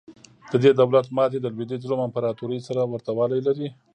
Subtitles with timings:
[0.51, 3.67] د دې دولت ماتې د لوېدیځ روم امپراتورۍ سره ورته والی لري.